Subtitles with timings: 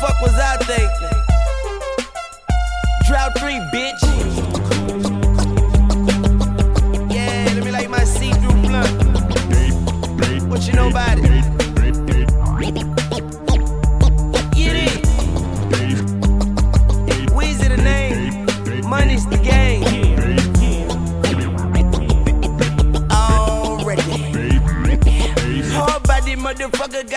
[0.00, 1.15] fuck was I thinking?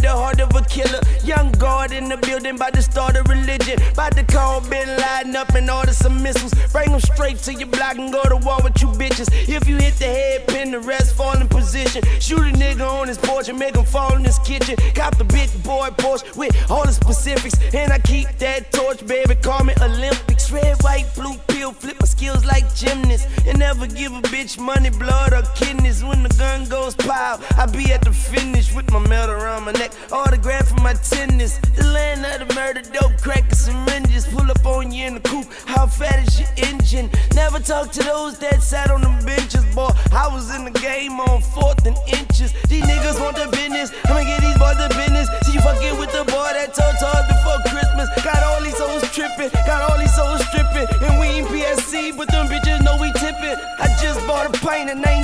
[0.00, 1.00] The heart of a killer.
[1.24, 3.80] Young guard in the building, about to start a religion.
[3.92, 6.52] About to call Bin Laden up and order some missiles.
[6.72, 9.28] Bring them straight to your block and go to war with you bitches.
[9.48, 12.02] If you hit the head pin, the rest fall in position.
[12.20, 14.76] Shoot a nigga on his porch and make him fall in his kitchen.
[14.94, 17.54] Cop the big boy Porsche with all the specifics.
[17.74, 19.34] And I keep that torch, baby.
[19.34, 20.50] Call me Olympics.
[20.50, 21.72] Red, white, blue pill.
[21.72, 23.26] Flip my skills like gymnasts.
[23.60, 26.02] Never give a bitch money, blood, or kidneys.
[26.02, 29.72] When the gun goes pow, I be at the finish with my medal around my
[29.72, 29.92] neck.
[30.10, 31.58] Autograph for my tennis.
[31.76, 34.26] The land of the murder, dope, crack, and syringes.
[34.28, 35.52] Pull up on you in the coupe.
[35.66, 37.10] How fat is your engine?
[37.34, 39.90] Never talk to those that sat on the benches, boy.
[40.10, 42.54] I was in the game on fourth and inches.
[42.66, 43.92] These niggas want the business.
[44.06, 45.28] I'ma get these boys the business.
[45.44, 48.08] See you fucking with the boy that told told before Christmas.
[48.24, 48.59] Got all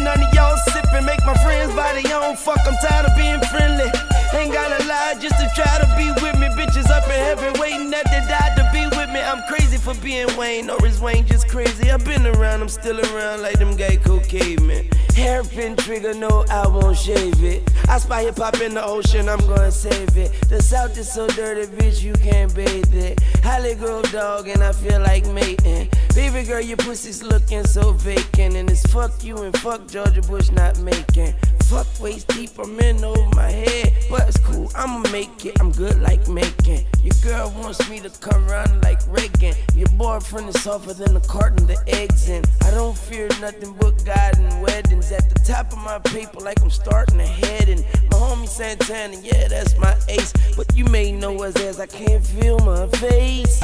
[0.06, 1.04] none of y'all sipping.
[1.04, 1.86] Make my friends buy
[2.26, 2.60] own fuck.
[2.66, 3.90] I'm tired of being friendly.
[4.34, 6.46] Ain't gotta lie just to try to be with me.
[6.58, 9.20] Bitches up in heaven waiting that they die to be with me.
[9.20, 11.90] I'm crazy for being Wayne, or is Wayne just crazy?
[11.90, 14.88] I've been around, I'm still around like them gay cocaine men.
[15.16, 17.62] Hairpin trigger, no, I won't shave it.
[17.88, 20.30] I spy hip hop in the ocean, I'm gonna save it.
[20.50, 23.18] The South is so dirty, bitch, you can't bathe it.
[23.40, 25.88] Hollygrove dog, and I feel like mating.
[26.14, 28.56] Baby girl, your pussy's looking so vacant.
[28.56, 31.34] And it's fuck you and fuck Georgia Bush not making.
[31.68, 33.92] Fuck waist deep, I'm in over my head.
[34.08, 35.60] But it's cool, I'ma make it.
[35.60, 36.86] I'm good like making.
[37.02, 39.52] Your girl wants me to come around like Reagan.
[39.74, 42.44] Your boyfriend is softer than a carton the eggs in.
[42.62, 45.10] I don't fear nothing but God and weddings.
[45.10, 47.68] At the top of my paper, like I'm starting to head.
[47.68, 50.32] And my homie Santana, yeah, that's my ace.
[50.56, 53.60] But you may know us as I can't feel my face.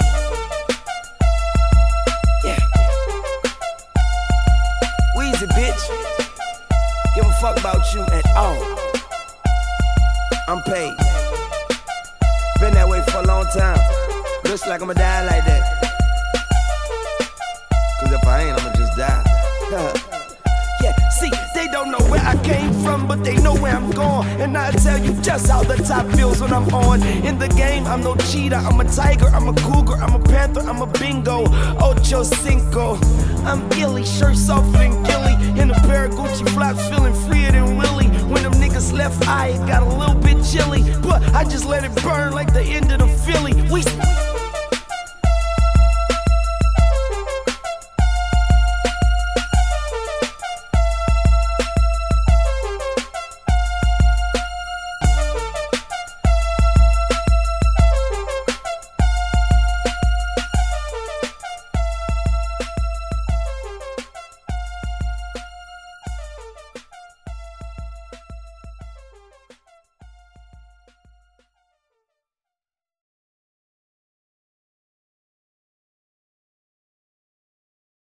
[7.42, 8.54] Fuck about you at all.
[10.46, 10.94] I'm paid.
[12.60, 13.80] Been that way for a long time.
[14.44, 15.62] Looks like I'ma die like that.
[17.98, 19.24] Cause if I ain't, I'ma just die.
[20.84, 24.28] yeah, see, they don't know where I came from, but they know where I'm going.
[24.40, 27.02] And I'll tell you just how the top feels when I'm on.
[27.02, 30.60] In the game, I'm no cheater, I'm a tiger, I'm a cougar, I'm a panther,
[30.60, 31.52] I'm a Bengal.
[31.82, 33.00] Ocho Cinco.
[33.44, 34.82] I'm illy, shirt softer
[38.92, 40.82] left eye, got a little bit chilly.
[41.02, 43.54] But I just let it burn like the end of the Philly.
[43.70, 43.82] We